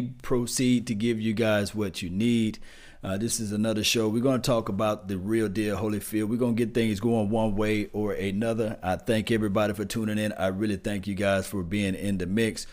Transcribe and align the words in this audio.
proceed 0.00 0.86
to 0.86 0.94
give 0.94 1.20
you 1.20 1.34
guys 1.34 1.74
what 1.74 2.00
you 2.02 2.08
need. 2.08 2.58
Uh, 3.04 3.18
this 3.18 3.40
is 3.40 3.52
another 3.52 3.84
show. 3.84 4.08
We're 4.08 4.22
going 4.22 4.40
to 4.40 4.46
talk 4.46 4.68
about 4.68 5.08
the 5.08 5.18
real 5.18 5.48
deal 5.48 5.76
Holyfield. 5.76 6.28
We're 6.28 6.38
going 6.38 6.56
to 6.56 6.64
get 6.64 6.72
things 6.72 7.00
going 7.00 7.28
one 7.28 7.56
way 7.56 7.90
or 7.92 8.12
another. 8.12 8.78
I 8.82 8.96
thank 8.96 9.30
everybody 9.30 9.74
for 9.74 9.84
tuning 9.84 10.18
in. 10.18 10.32
I 10.32 10.46
really 10.46 10.76
thank 10.76 11.06
you 11.06 11.14
guys 11.14 11.46
for 11.46 11.62
being 11.62 11.94
in 11.94 12.18
the 12.18 12.26
mix. 12.26 12.66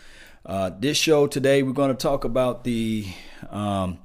Uh, 0.46 0.70
this 0.78 0.96
show 0.96 1.26
today, 1.26 1.62
we're 1.62 1.72
going 1.72 1.90
to 1.90 2.02
talk 2.02 2.24
about 2.24 2.64
the, 2.64 3.06
um, 3.50 3.98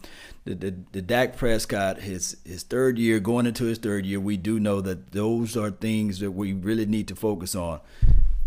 the, 0.44 0.56
the 0.56 0.76
the 0.92 1.02
Dak 1.02 1.38
Prescott 1.38 2.02
his 2.02 2.38
his 2.46 2.64
third 2.64 3.00
year 3.00 3.20
going 3.20 3.46
into 3.46 3.64
his 3.64 3.78
third 3.78 4.06
year. 4.06 4.20
We 4.20 4.36
do 4.36 4.60
know 4.60 4.82
that 4.82 5.12
those 5.12 5.56
are 5.56 5.72
things 5.72 6.20
that 6.20 6.32
we 6.32 6.54
really 6.54 6.86
need 6.86 7.08
to 7.08 7.16
focus 7.16 7.56
on 7.56 7.80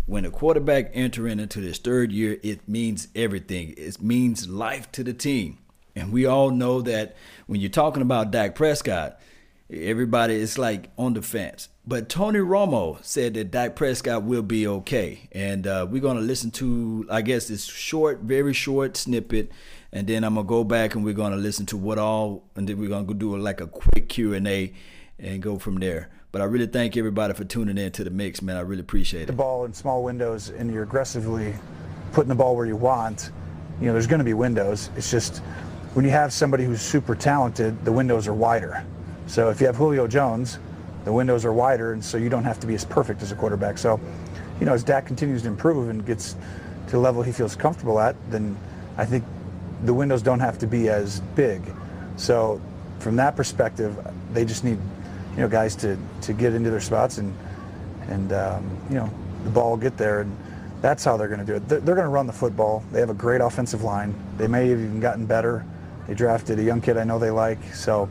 when 0.09 0.25
a 0.25 0.31
quarterback 0.31 0.89
entering 0.95 1.39
into 1.39 1.59
his 1.59 1.77
third 1.77 2.11
year, 2.11 2.39
it 2.41 2.67
means 2.67 3.09
everything. 3.15 3.75
It 3.77 4.01
means 4.01 4.49
life 4.49 4.91
to 4.93 5.03
the 5.03 5.13
team. 5.13 5.59
And 5.95 6.11
we 6.11 6.25
all 6.25 6.49
know 6.49 6.81
that 6.81 7.15
when 7.45 7.61
you're 7.61 7.69
talking 7.69 8.01
about 8.01 8.31
Dak 8.31 8.55
Prescott, 8.55 9.19
everybody 9.71 10.33
is 10.33 10.57
like 10.57 10.89
on 10.97 11.13
the 11.13 11.21
fence. 11.21 11.69
But 11.85 12.09
Tony 12.09 12.39
Romo 12.39 13.03
said 13.03 13.35
that 13.35 13.51
Dak 13.51 13.75
Prescott 13.75 14.23
will 14.23 14.41
be 14.41 14.65
okay. 14.65 15.29
And 15.31 15.67
uh, 15.67 15.85
we're 15.87 16.01
going 16.01 16.17
to 16.17 16.23
listen 16.23 16.49
to, 16.51 17.05
I 17.11 17.21
guess, 17.21 17.47
this 17.47 17.65
short, 17.65 18.21
very 18.21 18.53
short 18.53 18.97
snippet. 18.97 19.51
And 19.91 20.07
then 20.07 20.23
I'm 20.23 20.33
going 20.33 20.47
to 20.47 20.49
go 20.49 20.63
back 20.63 20.95
and 20.95 21.05
we're 21.05 21.13
going 21.13 21.33
to 21.33 21.37
listen 21.37 21.67
to 21.67 21.77
what 21.77 21.99
all, 21.99 22.49
and 22.55 22.67
then 22.67 22.79
we're 22.79 22.89
going 22.89 23.05
to 23.05 23.13
do 23.13 23.37
like 23.37 23.61
a 23.61 23.67
quick 23.67 24.09
Q&A 24.09 24.73
and 25.19 25.41
go 25.41 25.57
from 25.57 25.75
there. 25.75 26.09
But 26.31 26.41
I 26.41 26.45
really 26.45 26.67
thank 26.67 26.95
everybody 26.95 27.33
for 27.33 27.43
tuning 27.43 27.77
in 27.77 27.91
to 27.93 28.03
the 28.03 28.09
mix, 28.09 28.41
man. 28.41 28.55
I 28.55 28.61
really 28.61 28.81
appreciate 28.81 29.23
it. 29.23 29.27
The 29.27 29.33
ball 29.33 29.65
in 29.65 29.73
small 29.73 30.03
windows 30.03 30.49
and 30.49 30.71
you're 30.71 30.83
aggressively 30.83 31.55
putting 32.11 32.29
the 32.29 32.35
ball 32.35 32.55
where 32.55 32.65
you 32.65 32.75
want, 32.75 33.31
you 33.79 33.87
know, 33.87 33.93
there's 33.93 34.07
going 34.07 34.19
to 34.19 34.25
be 34.25 34.33
windows. 34.33 34.89
It's 34.95 35.09
just 35.09 35.37
when 35.93 36.05
you 36.05 36.11
have 36.11 36.31
somebody 36.31 36.65
who's 36.65 36.81
super 36.81 37.15
talented, 37.15 37.83
the 37.83 37.91
windows 37.91 38.27
are 38.27 38.33
wider. 38.33 38.85
So 39.25 39.49
if 39.49 39.59
you 39.59 39.67
have 39.67 39.75
Julio 39.75 40.07
Jones, 40.07 40.59
the 41.05 41.13
windows 41.13 41.45
are 41.45 41.53
wider, 41.53 41.93
and 41.93 42.03
so 42.03 42.17
you 42.17 42.29
don't 42.29 42.43
have 42.43 42.59
to 42.59 42.67
be 42.67 42.75
as 42.75 42.85
perfect 42.85 43.21
as 43.21 43.31
a 43.31 43.35
quarterback. 43.35 43.77
So, 43.77 43.99
you 44.59 44.65
know, 44.65 44.73
as 44.73 44.83
Dak 44.83 45.05
continues 45.05 45.43
to 45.43 45.47
improve 45.47 45.89
and 45.89 46.05
gets 46.05 46.35
to 46.87 46.91
the 46.91 46.99
level 46.99 47.23
he 47.23 47.31
feels 47.31 47.55
comfortable 47.55 47.99
at, 47.99 48.15
then 48.29 48.57
I 48.97 49.05
think 49.05 49.23
the 49.85 49.93
windows 49.93 50.21
don't 50.21 50.39
have 50.39 50.59
to 50.59 50.67
be 50.67 50.89
as 50.89 51.21
big. 51.35 51.61
So 52.17 52.61
from 52.99 53.15
that 53.15 53.35
perspective, 53.35 53.97
they 54.33 54.45
just 54.45 54.63
need 54.63 54.77
you 55.35 55.41
know, 55.41 55.47
guys 55.47 55.75
to, 55.77 55.97
to 56.21 56.33
get 56.33 56.53
into 56.53 56.69
their 56.69 56.79
spots 56.79 57.17
and, 57.17 57.35
and 58.09 58.33
um, 58.33 58.77
you 58.89 58.95
know, 58.95 59.09
the 59.43 59.49
ball 59.49 59.71
will 59.71 59.77
get 59.77 59.97
there. 59.97 60.21
And 60.21 60.35
that's 60.81 61.03
how 61.03 61.17
they're 61.17 61.27
going 61.27 61.39
to 61.39 61.45
do 61.45 61.55
it. 61.55 61.67
They're, 61.67 61.79
they're 61.79 61.95
going 61.95 62.05
to 62.05 62.11
run 62.11 62.27
the 62.27 62.33
football. 62.33 62.83
They 62.91 62.99
have 62.99 63.09
a 63.09 63.15
great 63.15 63.41
offensive 63.41 63.83
line. 63.83 64.13
They 64.37 64.47
may 64.47 64.69
have 64.69 64.79
even 64.79 64.99
gotten 64.99 65.25
better. 65.25 65.65
They 66.07 66.13
drafted 66.13 66.59
a 66.59 66.63
young 66.63 66.81
kid 66.81 66.97
I 66.97 67.03
know 67.03 67.19
they 67.19 67.31
like. 67.31 67.61
So 67.73 68.09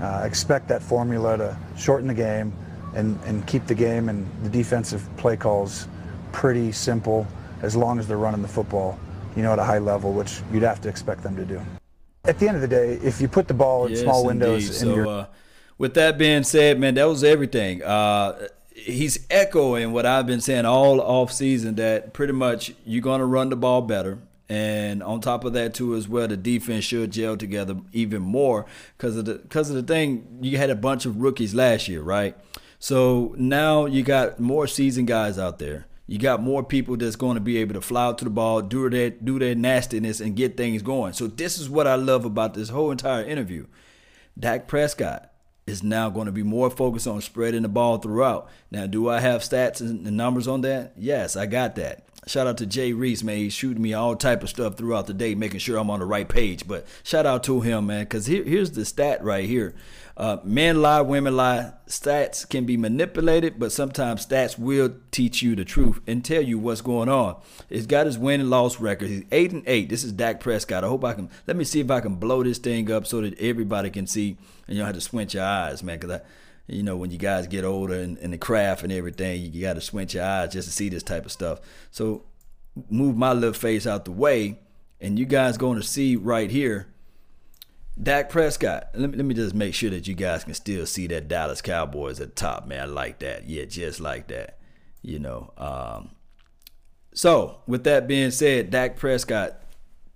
uh, 0.00 0.22
expect 0.24 0.68
that 0.68 0.82
formula 0.82 1.36
to 1.38 1.56
shorten 1.76 2.08
the 2.08 2.14
game 2.14 2.52
and, 2.94 3.18
and 3.24 3.46
keep 3.46 3.66
the 3.66 3.74
game 3.74 4.08
and 4.08 4.26
the 4.42 4.50
defensive 4.50 5.08
play 5.16 5.36
calls 5.36 5.88
pretty 6.32 6.72
simple 6.72 7.26
as 7.62 7.76
long 7.76 7.98
as 7.98 8.08
they're 8.08 8.18
running 8.18 8.42
the 8.42 8.48
football, 8.48 8.98
you 9.36 9.42
know, 9.42 9.52
at 9.52 9.58
a 9.58 9.64
high 9.64 9.78
level, 9.78 10.12
which 10.12 10.40
you'd 10.52 10.62
have 10.62 10.80
to 10.80 10.88
expect 10.88 11.22
them 11.22 11.36
to 11.36 11.44
do. 11.44 11.60
At 12.24 12.38
the 12.38 12.48
end 12.48 12.56
of 12.56 12.62
the 12.62 12.68
day, 12.68 12.94
if 13.02 13.20
you 13.20 13.28
put 13.28 13.48
the 13.48 13.54
ball 13.54 13.86
in 13.86 13.92
yes, 13.92 14.02
small 14.02 14.24
windows 14.24 14.66
indeed. 14.66 14.82
and 14.82 14.90
so, 14.90 14.94
you're 14.94 15.06
uh, 15.06 15.26
with 15.82 15.94
that 15.94 16.16
being 16.16 16.44
said, 16.44 16.78
man, 16.78 16.94
that 16.94 17.08
was 17.08 17.24
everything. 17.24 17.82
Uh, 17.82 18.46
he's 18.72 19.26
echoing 19.28 19.90
what 19.90 20.06
I've 20.06 20.28
been 20.28 20.40
saying 20.40 20.64
all 20.64 21.00
off 21.00 21.32
season 21.32 21.74
that 21.74 22.12
pretty 22.12 22.34
much 22.34 22.72
you're 22.86 23.02
going 23.02 23.18
to 23.18 23.26
run 23.26 23.48
the 23.48 23.56
ball 23.56 23.82
better. 23.82 24.20
And 24.48 25.02
on 25.02 25.20
top 25.20 25.42
of 25.42 25.54
that, 25.54 25.74
too, 25.74 25.96
as 25.96 26.06
well, 26.06 26.28
the 26.28 26.36
defense 26.36 26.84
should 26.84 27.10
gel 27.10 27.36
together 27.36 27.78
even 27.92 28.22
more 28.22 28.64
because 28.96 29.16
of 29.16 29.24
the 29.24 29.34
because 29.34 29.70
of 29.70 29.74
the 29.74 29.82
thing. 29.82 30.38
You 30.40 30.56
had 30.56 30.70
a 30.70 30.76
bunch 30.76 31.04
of 31.04 31.16
rookies 31.16 31.52
last 31.52 31.88
year, 31.88 32.00
right? 32.00 32.36
So 32.78 33.34
now 33.36 33.86
you 33.86 34.04
got 34.04 34.38
more 34.38 34.68
seasoned 34.68 35.08
guys 35.08 35.36
out 35.36 35.58
there. 35.58 35.88
You 36.06 36.20
got 36.20 36.40
more 36.40 36.62
people 36.62 36.96
that's 36.96 37.16
going 37.16 37.34
to 37.34 37.40
be 37.40 37.58
able 37.58 37.74
to 37.74 37.80
fly 37.80 38.04
out 38.04 38.18
to 38.18 38.24
the 38.24 38.30
ball, 38.30 38.62
do 38.62 38.88
their 38.88 39.10
do 39.10 39.40
their 39.40 39.56
nastiness, 39.56 40.20
and 40.20 40.36
get 40.36 40.56
things 40.56 40.80
going. 40.80 41.14
So 41.14 41.26
this 41.26 41.58
is 41.58 41.68
what 41.68 41.88
I 41.88 41.96
love 41.96 42.24
about 42.24 42.54
this 42.54 42.68
whole 42.68 42.92
entire 42.92 43.24
interview. 43.24 43.66
Dak 44.38 44.68
Prescott 44.68 45.31
is 45.66 45.82
now 45.82 46.10
going 46.10 46.26
to 46.26 46.32
be 46.32 46.42
more 46.42 46.70
focused 46.70 47.06
on 47.06 47.20
spreading 47.20 47.62
the 47.62 47.68
ball 47.68 47.98
throughout. 47.98 48.48
Now, 48.70 48.86
do 48.86 49.08
I 49.08 49.20
have 49.20 49.42
stats 49.42 49.80
and 49.80 50.04
numbers 50.16 50.48
on 50.48 50.62
that? 50.62 50.92
Yes, 50.96 51.36
I 51.36 51.46
got 51.46 51.76
that. 51.76 52.04
Shout 52.24 52.46
out 52.46 52.58
to 52.58 52.66
Jay 52.66 52.92
Reese, 52.92 53.24
man. 53.24 53.36
He's 53.36 53.52
shooting 53.52 53.82
me 53.82 53.94
all 53.94 54.14
type 54.14 54.44
of 54.44 54.48
stuff 54.48 54.76
throughout 54.76 55.08
the 55.08 55.14
day, 55.14 55.34
making 55.34 55.58
sure 55.58 55.76
I'm 55.76 55.90
on 55.90 55.98
the 55.98 56.06
right 56.06 56.28
page. 56.28 56.68
But 56.68 56.86
shout 57.02 57.26
out 57.26 57.42
to 57.44 57.62
him, 57.62 57.88
man, 57.88 58.04
because 58.04 58.26
here, 58.26 58.44
here's 58.44 58.70
the 58.70 58.84
stat 58.84 59.24
right 59.24 59.44
here. 59.44 59.74
Uh, 60.16 60.36
men 60.44 60.80
lie, 60.80 61.00
women 61.00 61.36
lie. 61.36 61.72
Stats 61.88 62.48
can 62.48 62.64
be 62.64 62.76
manipulated, 62.76 63.58
but 63.58 63.72
sometimes 63.72 64.24
stats 64.24 64.56
will 64.56 64.94
teach 65.10 65.42
you 65.42 65.56
the 65.56 65.64
truth 65.64 66.00
and 66.06 66.24
tell 66.24 66.42
you 66.42 66.60
what's 66.60 66.80
going 66.80 67.08
on. 67.08 67.40
He's 67.68 67.86
got 67.86 68.06
his 68.06 68.18
win 68.18 68.40
and 68.40 68.50
loss 68.50 68.78
record. 68.78 69.08
He's 69.08 69.24
eight 69.32 69.50
and 69.50 69.64
eight. 69.66 69.88
This 69.88 70.04
is 70.04 70.12
Dak 70.12 70.38
Prescott. 70.38 70.84
I 70.84 70.88
hope 70.88 71.04
I 71.04 71.14
can. 71.14 71.28
Let 71.48 71.56
me 71.56 71.64
see 71.64 71.80
if 71.80 71.90
I 71.90 72.00
can 72.00 72.16
blow 72.16 72.44
this 72.44 72.58
thing 72.58 72.88
up 72.90 73.04
so 73.04 73.20
that 73.22 73.36
everybody 73.40 73.90
can 73.90 74.06
see, 74.06 74.36
and 74.68 74.76
you 74.76 74.82
don't 74.82 74.86
have 74.86 74.94
to 74.94 75.00
squint 75.00 75.34
your 75.34 75.44
eyes, 75.44 75.82
man, 75.82 75.98
because 75.98 76.20
I 76.20 76.20
you 76.72 76.82
know, 76.82 76.96
when 76.96 77.10
you 77.10 77.18
guys 77.18 77.46
get 77.46 77.64
older 77.64 77.94
and 77.94 78.18
in 78.18 78.30
the 78.30 78.38
craft 78.38 78.82
and 78.82 78.92
everything, 78.92 79.52
you 79.52 79.62
got 79.62 79.74
to 79.74 79.80
squint 79.80 80.14
your 80.14 80.24
eyes 80.24 80.52
just 80.52 80.68
to 80.68 80.74
see 80.74 80.88
this 80.88 81.02
type 81.02 81.24
of 81.24 81.32
stuff. 81.32 81.60
So 81.90 82.24
move 82.88 83.16
my 83.16 83.32
little 83.32 83.52
face 83.52 83.86
out 83.86 84.04
the 84.04 84.12
way, 84.12 84.60
and 85.00 85.18
you 85.18 85.24
guys 85.24 85.56
going 85.56 85.80
to 85.80 85.86
see 85.86 86.16
right 86.16 86.50
here. 86.50 86.88
Dak 88.00 88.30
Prescott. 88.30 88.88
Let 88.94 89.10
me, 89.10 89.16
let 89.16 89.26
me 89.26 89.34
just 89.34 89.54
make 89.54 89.74
sure 89.74 89.90
that 89.90 90.08
you 90.08 90.14
guys 90.14 90.44
can 90.44 90.54
still 90.54 90.86
see 90.86 91.06
that 91.08 91.28
Dallas 91.28 91.60
Cowboys 91.60 92.20
at 92.20 92.30
the 92.30 92.34
top, 92.34 92.66
man. 92.66 92.80
I 92.80 92.84
like 92.86 93.18
that. 93.18 93.46
Yeah, 93.46 93.66
just 93.66 94.00
like 94.00 94.28
that. 94.28 94.58
You 95.02 95.18
know. 95.18 95.52
Um, 95.58 96.10
so, 97.14 97.58
with 97.66 97.84
that 97.84 98.08
being 98.08 98.30
said, 98.30 98.70
Dak 98.70 98.96
Prescott 98.96 99.62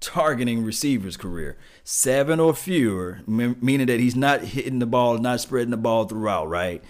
targeting 0.01 0.65
receivers 0.65 1.17
career 1.17 1.57
seven 1.85 2.41
or 2.41 2.55
fewer, 2.55 3.21
meaning 3.27 3.87
that 3.87 4.01
he's 4.01 4.17
not 4.17 4.43
hitting 4.43 4.79
the 4.79 4.87
ball, 4.87 5.19
not 5.19 5.41
spreading 5.41 5.71
the 5.71 5.77
ball 5.77 6.05
throughout. 6.05 6.49
Right, 6.49 6.83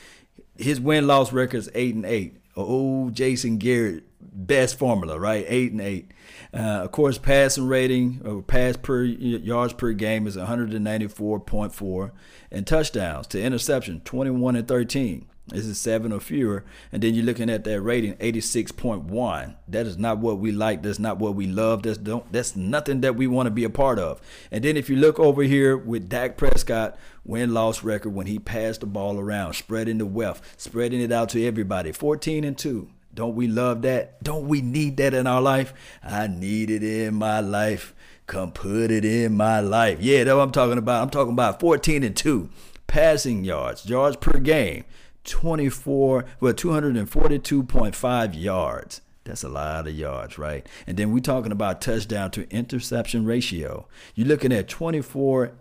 his 0.56 0.80
win 0.80 1.06
loss 1.06 1.32
record 1.32 1.58
is 1.58 1.70
eight 1.74 1.94
and 1.94 2.06
eight. 2.06 2.36
Oh, 2.56 3.10
Jason 3.10 3.58
Garrett, 3.58 4.04
best 4.20 4.78
formula, 4.78 5.18
right? 5.18 5.44
Eight 5.48 5.72
and 5.72 5.80
eight. 5.80 6.12
Uh, 6.54 6.84
of 6.84 6.92
course, 6.92 7.18
passing 7.18 7.66
rating 7.66 8.22
or 8.24 8.42
pass 8.42 8.76
per 8.76 9.02
yards 9.02 9.74
per 9.74 9.92
game 9.92 10.26
is 10.26 10.36
194.4, 10.36 12.10
and 12.50 12.66
touchdowns 12.66 13.26
to 13.28 13.42
interception 13.42 14.00
21 14.00 14.56
and 14.56 14.68
13. 14.68 15.26
This 15.48 15.64
is 15.64 15.78
seven 15.78 16.12
or 16.12 16.18
fewer. 16.18 16.64
And 16.90 17.02
then 17.02 17.14
you're 17.14 17.24
looking 17.24 17.48
at 17.48 17.62
that 17.64 17.80
rating, 17.80 18.14
86.1. 18.14 19.54
That 19.68 19.86
is 19.86 19.96
not 19.96 20.18
what 20.18 20.38
we 20.38 20.50
like. 20.50 20.82
That's 20.82 20.98
not 20.98 21.18
what 21.18 21.36
we 21.36 21.46
love. 21.46 21.84
That's 21.84 21.98
don't 21.98 22.30
that's 22.32 22.56
nothing 22.56 23.00
that 23.02 23.14
we 23.14 23.28
want 23.28 23.46
to 23.46 23.52
be 23.52 23.62
a 23.62 23.70
part 23.70 24.00
of. 24.00 24.20
And 24.50 24.64
then 24.64 24.76
if 24.76 24.90
you 24.90 24.96
look 24.96 25.20
over 25.20 25.42
here 25.44 25.76
with 25.76 26.08
Dak 26.08 26.36
Prescott, 26.36 26.98
win-loss 27.24 27.84
record 27.84 28.10
when 28.10 28.26
he 28.26 28.40
passed 28.40 28.80
the 28.80 28.86
ball 28.86 29.20
around, 29.20 29.54
spreading 29.54 29.98
the 29.98 30.06
wealth, 30.06 30.42
spreading 30.56 31.00
it 31.00 31.12
out 31.12 31.28
to 31.30 31.46
everybody. 31.46 31.92
14 31.92 32.42
and 32.42 32.58
2. 32.58 32.88
Don't 33.14 33.36
we 33.36 33.46
love 33.46 33.82
that? 33.82 34.22
Don't 34.22 34.48
we 34.48 34.60
need 34.60 34.96
that 34.96 35.14
in 35.14 35.26
our 35.26 35.40
life? 35.40 35.72
I 36.02 36.26
need 36.26 36.70
it 36.70 36.82
in 36.82 37.14
my 37.14 37.40
life. 37.40 37.94
Come 38.26 38.50
put 38.50 38.90
it 38.90 39.04
in 39.04 39.36
my 39.36 39.60
life. 39.60 40.00
Yeah, 40.00 40.24
that's 40.24 40.34
what 40.34 40.42
I'm 40.42 40.50
talking 40.50 40.78
about. 40.78 41.02
I'm 41.02 41.10
talking 41.10 41.32
about 41.32 41.60
14 41.60 42.02
and 42.02 42.16
2 42.16 42.50
passing 42.86 43.44
yards, 43.44 43.88
yards 43.88 44.16
per 44.16 44.38
game. 44.38 44.84
24, 45.26 46.24
well, 46.40 46.54
242.5 46.54 48.42
yards. 48.42 49.00
That's 49.24 49.42
a 49.42 49.48
lot 49.48 49.88
of 49.88 49.94
yards, 49.94 50.38
right? 50.38 50.66
And 50.86 50.96
then 50.96 51.12
we're 51.12 51.20
talking 51.20 51.52
about 51.52 51.80
touchdown 51.80 52.30
to 52.32 52.48
interception 52.50 53.24
ratio. 53.24 53.86
You're 54.14 54.28
looking 54.28 54.52
at 54.52 54.68
24 54.68 55.52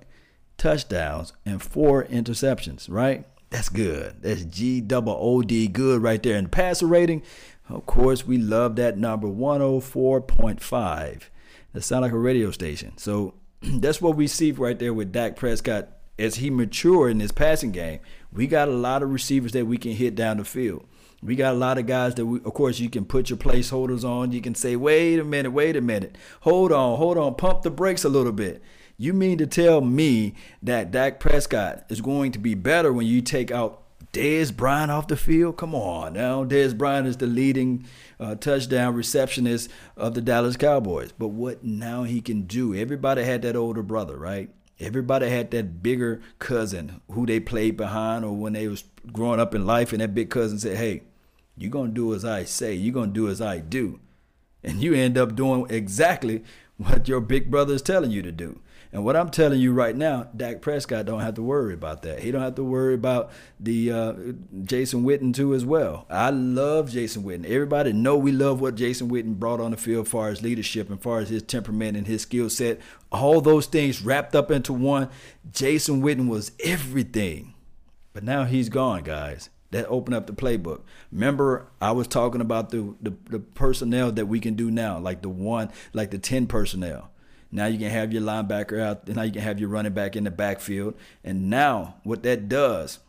touchdowns 0.58 1.34
and 1.46 1.62
four 1.62 2.06
interceptions, 2.06 2.88
right? 2.90 3.26
That's 3.50 3.70
good. 3.70 4.22
That's 4.22 4.44
G 4.44 4.82
double 4.82 5.18
O 5.20 5.42
D 5.42 5.68
good 5.68 6.02
right 6.02 6.22
there. 6.22 6.38
And 6.38 6.52
passer 6.52 6.86
rating, 6.86 7.24
of 7.70 7.86
course, 7.86 8.26
we 8.26 8.38
love 8.38 8.76
that 8.76 8.98
number 8.98 9.28
104.5. 9.28 11.22
That 11.74 11.82
sounds 11.82 12.02
like 12.02 12.12
a 12.12 12.18
radio 12.18 12.52
station. 12.52 12.98
So 12.98 13.34
that's 13.62 14.02
what 14.02 14.16
we 14.16 14.28
see 14.28 14.52
right 14.52 14.78
there 14.78 14.94
with 14.94 15.12
Dak 15.12 15.36
Prescott 15.36 15.90
as 16.18 16.36
he 16.36 16.50
mature 16.50 17.10
in 17.10 17.20
his 17.20 17.32
passing 17.32 17.72
game, 17.72 18.00
we 18.32 18.48
got 18.48 18.68
a 18.68 18.72
lot 18.72 19.04
of 19.04 19.12
receivers 19.12 19.52
that 19.54 19.66
we 19.66 19.78
can 19.78 19.92
hit 19.92 20.16
down 20.16 20.38
the 20.38 20.46
field. 20.46 20.86
We 21.22 21.36
got 21.36 21.54
a 21.54 21.58
lot 21.58 21.78
of 21.78 21.88
guys 21.88 22.16
that 22.16 22.26
we, 22.26 22.38
of 22.40 22.54
course, 22.54 22.80
you 22.80 22.90
can 22.90 23.06
put 23.06 23.30
your 23.30 23.38
placeholders 23.38 24.04
on. 24.04 24.32
You 24.32 24.42
can 24.42 24.54
say, 24.54 24.76
wait 24.76 25.20
a 25.20 25.24
minute, 25.24 25.52
wait 25.52 25.76
a 25.76 25.82
minute. 25.82 26.18
Hold 26.42 26.72
on, 26.72 26.98
hold 26.98 27.18
on, 27.18 27.36
pump 27.36 27.64
the 27.64 27.72
brakes 27.72 28.04
a 28.04 28.10
little 28.10 28.32
bit. 28.32 28.62
You 28.98 29.14
mean 29.14 29.38
to 29.40 29.48
tell 29.48 29.82
me 29.82 30.36
that 30.62 30.92
Dak 30.92 31.20
Prescott 31.20 31.86
is 31.90 32.00
going 32.02 32.32
to 32.34 32.40
be 32.40 32.54
better 32.54 32.94
when 32.94 33.08
you 33.08 33.22
take 33.22 33.52
out 33.52 33.82
Dez 34.14 34.56
Bryant 34.56 34.92
off 34.92 35.08
the 35.08 35.18
field? 35.18 35.58
Come 35.58 35.76
on 35.76 36.14
now. 36.14 36.46
Dez 36.46 36.78
Bryant 36.78 37.08
is 37.08 37.18
the 37.18 37.28
leading 37.28 37.86
uh, 38.18 38.36
touchdown 38.36 38.94
receptionist 38.94 39.70
of 39.98 40.14
the 40.14 40.22
Dallas 40.22 40.56
Cowboys. 40.56 41.12
But 41.12 41.30
what 41.30 41.66
now 41.66 42.04
he 42.04 42.22
can 42.22 42.44
do? 42.44 42.74
Everybody 42.74 43.24
had 43.24 43.42
that 43.42 43.58
older 43.58 43.84
brother, 43.84 44.16
right? 44.16 44.50
Everybody 44.80 45.30
had 45.30 45.52
that 45.52 45.82
bigger 45.82 46.22
cousin 46.38 47.02
who 47.12 47.26
they 47.26 47.40
played 47.40 47.78
behind 47.78 48.26
or 48.26 48.36
when 48.36 48.54
they 48.54 48.68
was 48.68 48.84
growing 49.14 49.40
up 49.40 49.56
in 49.56 49.66
life, 49.66 49.94
and 49.94 50.02
that 50.02 50.14
big 50.14 50.30
cousin 50.30 50.60
said, 50.60 50.78
"Hey, 50.78 51.04
you're 51.58 51.72
gonna 51.72 51.92
do 51.92 52.14
as 52.14 52.26
I 52.26 52.44
say. 52.44 52.74
You're 52.74 52.94
gonna 52.94 53.12
do 53.12 53.30
as 53.30 53.40
I 53.40 53.60
do," 53.60 54.00
and 54.64 54.82
you 54.82 54.94
end 54.94 55.18
up 55.18 55.36
doing 55.36 55.66
exactly 55.70 56.44
what 56.78 57.08
your 57.08 57.22
big 57.22 57.50
brother 57.50 57.74
is 57.74 57.82
telling 57.82 58.12
you 58.12 58.22
to 58.22 58.32
do. 58.32 58.60
And 58.92 59.04
what 59.04 59.16
I'm 59.16 59.30
telling 59.30 59.60
you 59.60 59.74
right 59.74 59.96
now, 59.96 60.30
Dak 60.36 60.62
Prescott 60.62 61.06
don't 61.06 61.22
have 61.22 61.36
to 61.36 61.42
worry 61.42 61.74
about 61.74 62.02
that. 62.04 62.20
He 62.20 62.32
don't 62.32 62.42
have 62.42 62.56
to 62.56 62.64
worry 62.64 62.94
about 62.94 63.32
the 63.60 63.92
uh, 63.92 64.14
Jason 64.64 65.04
Witten 65.04 65.34
too 65.34 65.54
as 65.54 65.66
well. 65.66 66.06
I 66.10 66.30
love 66.30 66.92
Jason 66.92 67.24
Witten. 67.24 67.46
Everybody 67.46 67.94
know 67.94 68.18
we 68.18 68.32
love 68.32 68.62
what 68.62 68.76
Jason 68.76 69.10
Witten 69.10 69.36
brought 69.36 69.60
on 69.60 69.72
the 69.72 69.78
field, 69.78 70.08
far 70.08 70.30
as 70.30 70.42
leadership 70.42 70.90
and 70.90 71.02
far 71.02 71.20
as 71.20 71.30
his 71.30 71.44
temperament 71.44 71.98
and 71.98 72.08
his 72.08 72.22
skill 72.22 72.50
set. 72.50 72.80
All 73.12 73.42
those 73.42 73.66
things 73.66 74.02
wrapped 74.02 74.36
up 74.36 74.52
into 74.52 74.74
one. 74.74 75.10
Jason 75.52 76.02
Witten 76.02 76.28
was 76.28 76.52
everything, 76.64 77.54
but 78.14 78.24
now 78.24 78.46
he's 78.46 78.70
gone, 78.70 79.04
guys 79.04 79.50
that 79.72 79.86
open 79.88 80.14
up 80.14 80.26
the 80.26 80.34
playbook. 80.34 80.82
Remember, 81.12 81.68
I 81.82 81.92
was 81.92 82.08
talking 82.08 82.40
about 82.40 82.70
the, 82.70 82.96
the, 83.02 83.14
the 83.30 83.40
personnel 83.40 84.12
that 84.14 84.28
we 84.28 84.40
can 84.40 84.54
do 84.54 84.72
now, 84.72 85.00
like 85.00 85.22
the 85.22 85.28
one, 85.28 85.70
like 85.92 86.12
the 86.12 86.18
ten 86.18 86.48
personnel. 86.48 87.12
Now 87.56 87.68
you 87.68 87.80
can 87.80 87.90
have 87.90 88.12
your 88.12 88.22
linebacker 88.22 88.82
out. 88.82 89.08
Now 89.08 89.22
you 89.22 89.32
can 89.32 89.42
have 89.42 89.62
your 89.62 89.70
running 89.70 89.94
back 89.94 90.18
in 90.18 90.26
the 90.26 90.32
backfield. 90.32 90.94
And 91.24 91.50
now 91.50 91.96
what 92.04 92.22
that 92.24 92.50
does 92.50 93.00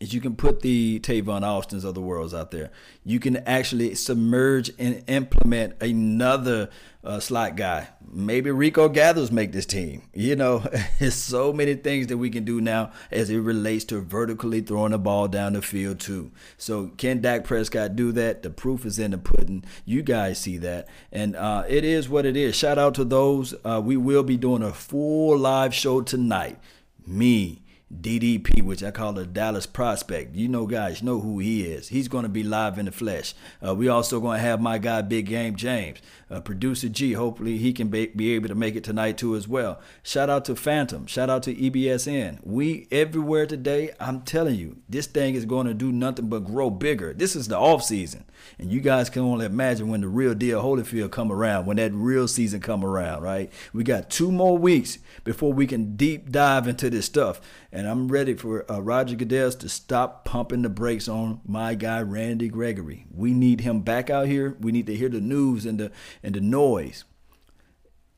is 0.00 0.14
you 0.14 0.20
can 0.20 0.36
put 0.36 0.60
the 0.60 1.00
Tavon 1.00 1.42
Austin's 1.42 1.84
of 1.84 1.94
the 1.94 2.00
worlds 2.00 2.32
out 2.32 2.50
there. 2.50 2.70
You 3.04 3.18
can 3.18 3.38
actually 3.38 3.94
submerge 3.96 4.70
and 4.78 5.02
implement 5.08 5.82
another 5.82 6.70
uh, 7.02 7.18
slot 7.18 7.56
guy. 7.56 7.88
Maybe 8.10 8.50
Rico 8.50 8.88
Gathers 8.88 9.32
make 9.32 9.52
this 9.52 9.66
team. 9.66 10.02
You 10.14 10.36
know, 10.36 10.58
there's 10.98 11.14
so 11.14 11.52
many 11.52 11.74
things 11.74 12.06
that 12.08 12.18
we 12.18 12.30
can 12.30 12.44
do 12.44 12.60
now 12.60 12.92
as 13.10 13.28
it 13.30 13.38
relates 13.38 13.84
to 13.86 14.00
vertically 14.00 14.60
throwing 14.60 14.92
the 14.92 14.98
ball 14.98 15.26
down 15.26 15.54
the 15.54 15.62
field 15.62 15.98
too. 16.00 16.30
So 16.56 16.88
can 16.96 17.20
Dak 17.20 17.44
Prescott 17.44 17.96
do 17.96 18.12
that? 18.12 18.42
The 18.42 18.50
proof 18.50 18.86
is 18.86 18.98
in 18.98 19.10
the 19.10 19.18
pudding. 19.18 19.64
You 19.84 20.02
guys 20.02 20.38
see 20.38 20.58
that, 20.58 20.88
and 21.10 21.34
uh, 21.34 21.64
it 21.68 21.84
is 21.84 22.08
what 22.08 22.24
it 22.26 22.36
is. 22.36 22.54
Shout 22.54 22.78
out 22.78 22.94
to 22.94 23.04
those. 23.04 23.54
Uh, 23.64 23.80
we 23.84 23.96
will 23.96 24.22
be 24.22 24.36
doing 24.36 24.62
a 24.62 24.72
full 24.72 25.36
live 25.36 25.74
show 25.74 26.02
tonight. 26.02 26.58
Me. 27.06 27.62
DDP, 27.94 28.62
which 28.62 28.82
I 28.82 28.90
call 28.90 29.14
the 29.14 29.24
Dallas 29.24 29.64
prospect. 29.64 30.34
You 30.34 30.46
know, 30.46 30.66
guys, 30.66 31.02
know 31.02 31.20
who 31.20 31.38
he 31.38 31.64
is. 31.64 31.88
He's 31.88 32.06
going 32.06 32.24
to 32.24 32.28
be 32.28 32.42
live 32.42 32.78
in 32.78 32.84
the 32.84 32.92
flesh. 32.92 33.34
Uh, 33.66 33.74
we 33.74 33.88
also 33.88 34.20
going 34.20 34.36
to 34.36 34.42
have 34.42 34.60
my 34.60 34.76
guy, 34.76 35.00
Big 35.00 35.26
Game 35.26 35.56
James, 35.56 36.00
uh, 36.30 36.40
producer 36.40 36.90
G. 36.90 37.14
Hopefully, 37.14 37.56
he 37.56 37.72
can 37.72 37.88
be, 37.88 38.06
be, 38.08 38.34
able 38.34 38.48
to 38.48 38.54
make 38.54 38.76
it 38.76 38.84
tonight 38.84 39.16
too 39.16 39.34
as 39.34 39.48
well. 39.48 39.80
Shout 40.02 40.28
out 40.28 40.44
to 40.46 40.56
Phantom. 40.56 41.06
Shout 41.06 41.30
out 41.30 41.42
to 41.44 41.54
EBSN. 41.54 42.40
We 42.42 42.88
everywhere 42.92 43.46
today. 43.46 43.92
I'm 43.98 44.20
telling 44.20 44.56
you, 44.56 44.76
this 44.86 45.06
thing 45.06 45.34
is 45.34 45.46
going 45.46 45.66
to 45.66 45.74
do 45.74 45.90
nothing 45.90 46.28
but 46.28 46.40
grow 46.40 46.68
bigger. 46.68 47.14
This 47.14 47.34
is 47.34 47.48
the 47.48 47.56
off 47.56 47.82
season, 47.82 48.24
and 48.58 48.70
you 48.70 48.80
guys 48.80 49.08
can 49.08 49.22
only 49.22 49.46
imagine 49.46 49.88
when 49.88 50.02
the 50.02 50.08
real 50.08 50.34
deal 50.34 50.62
Holyfield 50.62 51.10
come 51.10 51.32
around, 51.32 51.64
when 51.64 51.78
that 51.78 51.94
real 51.94 52.28
season 52.28 52.60
come 52.60 52.84
around. 52.84 53.22
Right? 53.22 53.50
We 53.72 53.82
got 53.82 54.10
two 54.10 54.30
more 54.30 54.58
weeks 54.58 54.98
before 55.24 55.54
we 55.54 55.66
can 55.66 55.96
deep 55.96 56.30
dive 56.30 56.68
into 56.68 56.90
this 56.90 57.06
stuff. 57.06 57.40
I'm 57.86 58.08
ready 58.08 58.34
for 58.34 58.70
uh, 58.70 58.80
Roger 58.80 59.14
Goodell 59.14 59.52
to 59.52 59.68
stop 59.68 60.24
pumping 60.24 60.62
the 60.62 60.70
brakes 60.70 61.06
on 61.06 61.40
my 61.46 61.74
guy 61.74 62.00
Randy 62.00 62.48
Gregory. 62.48 63.06
We 63.14 63.32
need 63.32 63.60
him 63.60 63.82
back 63.82 64.08
out 64.08 64.26
here. 64.26 64.56
We 64.58 64.72
need 64.72 64.86
to 64.86 64.96
hear 64.96 65.10
the 65.10 65.20
news 65.20 65.66
and 65.66 65.78
the 65.78 65.92
and 66.22 66.34
the 66.34 66.40
noise. 66.40 67.04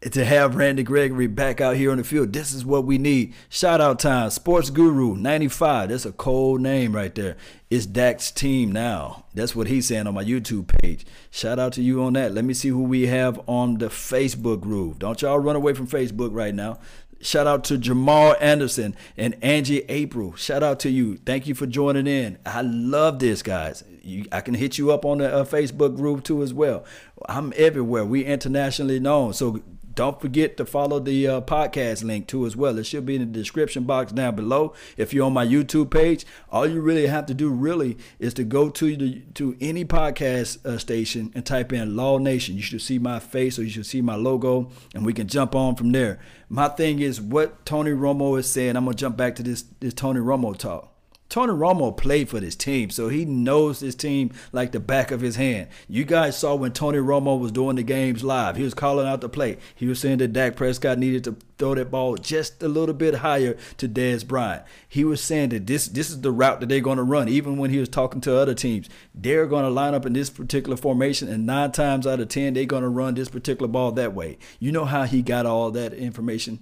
To 0.02 0.24
have 0.24 0.54
Randy 0.56 0.82
Gregory 0.82 1.26
back 1.26 1.60
out 1.60 1.76
here 1.76 1.90
on 1.90 1.98
the 1.98 2.04
field, 2.04 2.32
this 2.32 2.54
is 2.54 2.64
what 2.64 2.86
we 2.86 2.96
need. 2.96 3.34
Shout 3.50 3.82
out 3.82 3.98
time, 3.98 4.30
Sports 4.30 4.70
Guru 4.70 5.14
95. 5.14 5.90
That's 5.90 6.06
a 6.06 6.12
cold 6.12 6.62
name 6.62 6.96
right 6.96 7.14
there. 7.14 7.36
It's 7.68 7.84
Dak's 7.84 8.30
team 8.30 8.72
now. 8.72 9.26
That's 9.34 9.54
what 9.54 9.66
he's 9.66 9.88
saying 9.88 10.06
on 10.06 10.14
my 10.14 10.24
YouTube 10.24 10.68
page. 10.80 11.04
Shout 11.30 11.58
out 11.58 11.74
to 11.74 11.82
you 11.82 12.02
on 12.02 12.14
that. 12.14 12.32
Let 12.32 12.46
me 12.46 12.54
see 12.54 12.68
who 12.68 12.84
we 12.84 13.08
have 13.08 13.40
on 13.46 13.76
the 13.76 13.88
Facebook 13.88 14.60
groove. 14.60 14.98
Don't 14.98 15.20
y'all 15.20 15.38
run 15.38 15.56
away 15.56 15.74
from 15.74 15.86
Facebook 15.86 16.30
right 16.32 16.54
now. 16.54 16.78
Shout 17.22 17.46
out 17.46 17.64
to 17.64 17.76
Jamal 17.76 18.34
Anderson 18.40 18.96
and 19.16 19.36
Angie 19.42 19.84
April. 19.90 20.34
Shout 20.36 20.62
out 20.62 20.80
to 20.80 20.90
you. 20.90 21.18
Thank 21.18 21.46
you 21.46 21.54
for 21.54 21.66
joining 21.66 22.06
in. 22.06 22.38
I 22.46 22.62
love 22.62 23.18
this, 23.18 23.42
guys. 23.42 23.84
You, 24.02 24.24
I 24.32 24.40
can 24.40 24.54
hit 24.54 24.78
you 24.78 24.90
up 24.90 25.04
on 25.04 25.18
the 25.18 25.30
uh, 25.30 25.44
Facebook 25.44 25.96
group 25.96 26.24
too 26.24 26.42
as 26.42 26.54
well. 26.54 26.84
I'm 27.28 27.52
everywhere. 27.56 28.06
We 28.06 28.24
internationally 28.24 29.00
known. 29.00 29.34
So 29.34 29.60
don't 30.00 30.18
forget 30.18 30.56
to 30.56 30.64
follow 30.64 30.98
the 30.98 31.28
uh, 31.28 31.40
podcast 31.42 32.02
link 32.02 32.26
too 32.26 32.46
as 32.46 32.56
well. 32.56 32.78
It 32.78 32.84
should 32.84 33.04
be 33.04 33.16
in 33.16 33.20
the 33.20 33.26
description 33.26 33.84
box 33.84 34.12
down 34.12 34.34
below. 34.34 34.72
If 34.96 35.12
you're 35.12 35.26
on 35.26 35.34
my 35.34 35.46
YouTube 35.46 35.90
page, 35.90 36.24
all 36.48 36.66
you 36.66 36.80
really 36.80 37.06
have 37.06 37.26
to 37.26 37.34
do 37.34 37.50
really 37.50 37.98
is 38.18 38.32
to 38.34 38.44
go 38.44 38.70
to 38.70 38.96
the 38.96 39.20
to 39.34 39.58
any 39.60 39.84
podcast 39.84 40.64
uh, 40.64 40.78
station 40.78 41.30
and 41.34 41.44
type 41.44 41.70
in 41.74 41.96
Law 41.96 42.16
Nation. 42.16 42.56
You 42.56 42.62
should 42.62 42.80
see 42.80 42.98
my 42.98 43.18
face 43.18 43.58
or 43.58 43.62
you 43.62 43.68
should 43.68 43.84
see 43.84 44.00
my 44.00 44.14
logo, 44.14 44.70
and 44.94 45.04
we 45.04 45.12
can 45.12 45.26
jump 45.26 45.54
on 45.54 45.76
from 45.76 45.92
there. 45.92 46.18
My 46.48 46.68
thing 46.68 47.00
is 47.00 47.20
what 47.20 47.66
Tony 47.66 47.90
Romo 47.90 48.38
is 48.38 48.50
saying. 48.50 48.76
I'm 48.76 48.86
gonna 48.86 48.96
jump 48.96 49.18
back 49.18 49.34
to 49.34 49.42
this 49.42 49.64
this 49.80 49.92
Tony 49.92 50.20
Romo 50.20 50.56
talk. 50.56 50.96
Tony 51.30 51.52
Romo 51.52 51.96
played 51.96 52.28
for 52.28 52.40
this 52.40 52.56
team, 52.56 52.90
so 52.90 53.08
he 53.08 53.24
knows 53.24 53.78
this 53.78 53.94
team 53.94 54.32
like 54.50 54.72
the 54.72 54.80
back 54.80 55.12
of 55.12 55.20
his 55.20 55.36
hand. 55.36 55.68
You 55.88 56.04
guys 56.04 56.36
saw 56.36 56.56
when 56.56 56.72
Tony 56.72 56.98
Romo 56.98 57.38
was 57.38 57.52
doing 57.52 57.76
the 57.76 57.84
games 57.84 58.24
live. 58.24 58.56
He 58.56 58.64
was 58.64 58.74
calling 58.74 59.06
out 59.06 59.20
the 59.20 59.28
play. 59.28 59.58
He 59.76 59.86
was 59.86 60.00
saying 60.00 60.18
that 60.18 60.32
Dak 60.32 60.56
Prescott 60.56 60.98
needed 60.98 61.22
to 61.24 61.36
throw 61.56 61.76
that 61.76 61.92
ball 61.92 62.16
just 62.16 62.60
a 62.64 62.68
little 62.68 62.96
bit 62.96 63.14
higher 63.14 63.56
to 63.76 63.88
Dez 63.88 64.26
Bryant. 64.26 64.64
He 64.88 65.04
was 65.04 65.22
saying 65.22 65.50
that 65.50 65.68
this 65.68 65.86
this 65.86 66.10
is 66.10 66.20
the 66.20 66.32
route 66.32 66.58
that 66.58 66.68
they're 66.68 66.80
going 66.80 66.96
to 66.96 67.04
run. 67.04 67.28
Even 67.28 67.58
when 67.58 67.70
he 67.70 67.78
was 67.78 67.88
talking 67.88 68.20
to 68.22 68.36
other 68.36 68.54
teams, 68.54 68.88
they're 69.14 69.46
going 69.46 69.64
to 69.64 69.70
line 69.70 69.94
up 69.94 70.04
in 70.04 70.14
this 70.14 70.30
particular 70.30 70.76
formation, 70.76 71.28
and 71.28 71.46
nine 71.46 71.70
times 71.70 72.08
out 72.08 72.18
of 72.18 72.26
ten, 72.26 72.54
they're 72.54 72.64
going 72.64 72.82
to 72.82 72.88
run 72.88 73.14
this 73.14 73.28
particular 73.28 73.68
ball 73.68 73.92
that 73.92 74.14
way. 74.14 74.36
You 74.58 74.72
know 74.72 74.84
how 74.84 75.04
he 75.04 75.22
got 75.22 75.46
all 75.46 75.70
that 75.70 75.94
information? 75.94 76.58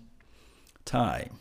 Time, 0.84 1.38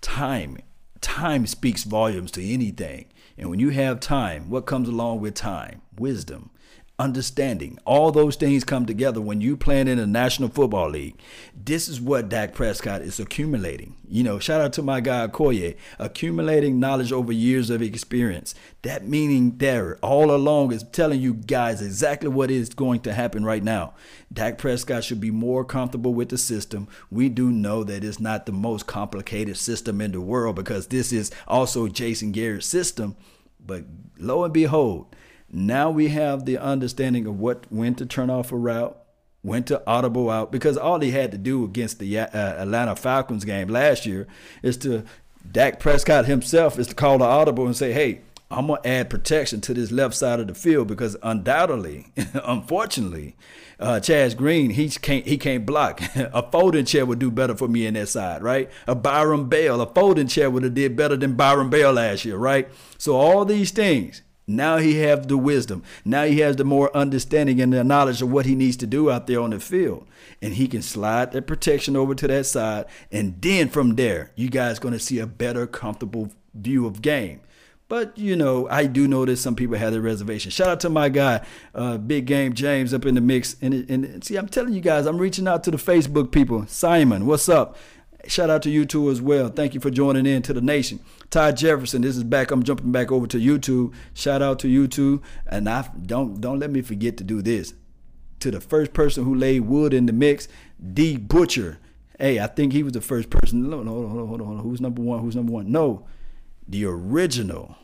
time 0.00 0.58
time 1.04 1.46
speaks 1.46 1.84
volumes 1.84 2.30
to 2.32 2.42
anything. 2.42 3.06
And 3.36 3.50
when 3.50 3.60
you 3.60 3.70
have 3.70 4.00
time, 4.00 4.48
what 4.48 4.64
comes 4.64 4.88
along 4.88 5.20
with 5.20 5.34
time? 5.34 5.82
Wisdom 5.98 6.50
understanding. 6.98 7.76
All 7.84 8.12
those 8.12 8.36
things 8.36 8.62
come 8.62 8.86
together 8.86 9.20
when 9.20 9.40
you 9.40 9.56
playing 9.56 9.88
in 9.88 9.98
the 9.98 10.06
National 10.06 10.48
Football 10.48 10.90
League. 10.90 11.18
This 11.54 11.88
is 11.88 12.00
what 12.00 12.28
Dak 12.28 12.54
Prescott 12.54 13.02
is 13.02 13.18
accumulating. 13.18 13.96
You 14.08 14.22
know, 14.22 14.38
shout 14.38 14.60
out 14.60 14.72
to 14.74 14.82
my 14.82 15.00
guy 15.00 15.26
Koye, 15.26 15.76
accumulating 15.98 16.78
knowledge 16.78 17.10
over 17.10 17.32
years 17.32 17.68
of 17.68 17.82
experience. 17.82 18.54
That 18.82 19.08
meaning 19.08 19.58
there 19.58 19.98
all 20.02 20.30
along 20.30 20.72
is 20.72 20.84
telling 20.84 21.20
you 21.20 21.34
guys 21.34 21.82
exactly 21.82 22.28
what 22.28 22.50
is 22.50 22.68
going 22.68 23.00
to 23.00 23.12
happen 23.12 23.44
right 23.44 23.64
now. 23.64 23.94
Dak 24.32 24.56
Prescott 24.56 25.02
should 25.02 25.20
be 25.20 25.32
more 25.32 25.64
comfortable 25.64 26.14
with 26.14 26.28
the 26.28 26.38
system. 26.38 26.86
We 27.10 27.28
do 27.28 27.50
know 27.50 27.82
that 27.82 28.04
it's 28.04 28.20
not 28.20 28.46
the 28.46 28.52
most 28.52 28.86
complicated 28.86 29.56
system 29.56 30.00
in 30.00 30.12
the 30.12 30.20
world 30.20 30.54
because 30.54 30.86
this 30.86 31.12
is 31.12 31.32
also 31.48 31.88
Jason 31.88 32.30
Garrett's 32.30 32.66
system. 32.66 33.16
But 33.66 33.84
lo 34.18 34.44
and 34.44 34.52
behold, 34.52 35.14
now 35.54 35.90
we 35.90 36.08
have 36.08 36.44
the 36.44 36.58
understanding 36.58 37.26
of 37.26 37.38
what 37.38 37.64
when 37.70 37.94
to 37.94 38.06
turn 38.06 38.28
off 38.28 38.50
a 38.50 38.56
route, 38.56 38.96
when 39.42 39.62
to 39.64 39.80
audible 39.86 40.28
out, 40.28 40.50
because 40.50 40.76
all 40.76 40.98
he 41.00 41.12
had 41.12 41.30
to 41.30 41.38
do 41.38 41.64
against 41.64 42.00
the 42.00 42.18
uh, 42.18 42.26
Atlanta 42.34 42.96
Falcons 42.96 43.44
game 43.44 43.68
last 43.68 44.04
year 44.04 44.26
is 44.62 44.76
to 44.78 45.04
Dak 45.50 45.78
Prescott 45.78 46.26
himself 46.26 46.78
is 46.78 46.88
to 46.88 46.94
call 46.94 47.18
the 47.18 47.24
audible 47.24 47.66
and 47.66 47.76
say, 47.76 47.92
"Hey, 47.92 48.22
I'm 48.50 48.66
gonna 48.66 48.80
add 48.84 49.10
protection 49.10 49.60
to 49.62 49.74
this 49.74 49.92
left 49.92 50.14
side 50.14 50.40
of 50.40 50.48
the 50.48 50.54
field 50.54 50.88
because 50.88 51.16
undoubtedly, 51.22 52.06
unfortunately, 52.44 53.36
uh, 53.78 54.00
Chaz 54.00 54.36
Green 54.36 54.70
he 54.70 54.88
can't 54.88 55.26
he 55.26 55.38
can't 55.38 55.64
block. 55.64 56.00
a 56.16 56.42
folding 56.50 56.84
chair 56.84 57.06
would 57.06 57.18
do 57.18 57.30
better 57.30 57.54
for 57.54 57.68
me 57.68 57.86
in 57.86 57.94
that 57.94 58.08
side, 58.08 58.42
right? 58.42 58.70
A 58.86 58.94
Byron 58.94 59.48
Bell, 59.48 59.80
a 59.80 59.86
folding 59.86 60.26
chair 60.26 60.50
would 60.50 60.64
have 60.64 60.74
did 60.74 60.96
better 60.96 61.16
than 61.16 61.34
Byron 61.34 61.70
Bell 61.70 61.92
last 61.92 62.24
year, 62.24 62.36
right? 62.36 62.68
So 62.98 63.16
all 63.16 63.44
these 63.44 63.70
things 63.70 64.22
now 64.46 64.76
he 64.76 64.98
has 64.98 65.26
the 65.26 65.38
wisdom. 65.38 65.82
Now 66.04 66.24
he 66.24 66.40
has 66.40 66.56
the 66.56 66.64
more 66.64 66.94
understanding 66.94 67.60
and 67.60 67.72
the 67.72 67.84
knowledge 67.84 68.20
of 68.20 68.30
what 68.30 68.46
he 68.46 68.54
needs 68.54 68.76
to 68.78 68.86
do 68.86 69.10
out 69.10 69.26
there 69.26 69.40
on 69.40 69.50
the 69.50 69.60
field. 69.60 70.06
And 70.42 70.54
he 70.54 70.68
can 70.68 70.82
slide 70.82 71.32
that 71.32 71.46
protection 71.46 71.96
over 71.96 72.14
to 72.14 72.28
that 72.28 72.46
side. 72.46 72.86
And 73.10 73.40
then 73.40 73.68
from 73.68 73.96
there, 73.96 74.32
you 74.36 74.50
guys 74.50 74.78
going 74.78 74.92
to 74.92 75.00
see 75.00 75.18
a 75.18 75.26
better, 75.26 75.66
comfortable 75.66 76.30
view 76.54 76.86
of 76.86 77.00
game. 77.00 77.40
But, 77.88 78.16
you 78.16 78.34
know, 78.34 78.66
I 78.70 78.86
do 78.86 79.06
notice 79.06 79.42
some 79.42 79.54
people 79.54 79.76
have 79.76 79.92
their 79.92 80.00
reservation. 80.00 80.50
Shout 80.50 80.68
out 80.68 80.80
to 80.80 80.90
my 80.90 81.10
guy, 81.10 81.44
uh, 81.74 81.98
Big 81.98 82.26
Game 82.26 82.54
James, 82.54 82.94
up 82.94 83.04
in 83.04 83.14
the 83.14 83.20
mix. 83.20 83.56
And, 83.60 83.88
and 83.90 84.24
see, 84.24 84.36
I'm 84.36 84.48
telling 84.48 84.72
you 84.72 84.80
guys, 84.80 85.06
I'm 85.06 85.18
reaching 85.18 85.46
out 85.46 85.64
to 85.64 85.70
the 85.70 85.76
Facebook 85.76 86.32
people. 86.32 86.66
Simon, 86.66 87.26
what's 87.26 87.48
up? 87.48 87.76
Shout 88.26 88.50
out 88.50 88.62
to 88.62 88.70
you 88.70 88.84
too 88.84 89.10
as 89.10 89.20
well. 89.20 89.48
Thank 89.48 89.74
you 89.74 89.80
for 89.80 89.90
joining 89.90 90.26
in 90.26 90.42
to 90.42 90.52
the 90.52 90.60
nation. 90.60 91.00
Ty 91.30 91.52
Jefferson, 91.52 92.02
this 92.02 92.16
is 92.16 92.24
back. 92.24 92.50
I'm 92.50 92.62
jumping 92.62 92.92
back 92.92 93.12
over 93.12 93.26
to 93.26 93.38
YouTube. 93.38 93.92
Shout 94.14 94.42
out 94.42 94.58
to 94.60 94.68
you. 94.68 95.22
And 95.46 95.68
I 95.68 95.88
don't 96.06 96.40
don't 96.40 96.58
let 96.58 96.70
me 96.70 96.82
forget 96.82 97.16
to 97.18 97.24
do 97.24 97.42
this. 97.42 97.74
To 98.40 98.50
the 98.50 98.60
first 98.60 98.92
person 98.92 99.24
who 99.24 99.34
laid 99.34 99.60
wood 99.60 99.94
in 99.94 100.06
the 100.06 100.12
mix, 100.12 100.48
D 100.92 101.16
Butcher. 101.16 101.78
Hey, 102.18 102.38
I 102.38 102.46
think 102.46 102.72
he 102.72 102.82
was 102.82 102.92
the 102.92 103.00
first 103.00 103.30
person. 103.30 103.70
Hold 103.70 103.80
on, 103.80 103.86
hold 103.86 104.04
on, 104.04 104.10
hold 104.10 104.40
on, 104.40 104.46
hold 104.46 104.58
on. 104.58 104.64
Who's 104.64 104.80
number 104.80 105.02
one? 105.02 105.20
Who's 105.20 105.36
number 105.36 105.52
one? 105.52 105.72
No, 105.72 106.06
the 106.68 106.84
original. 106.84 107.76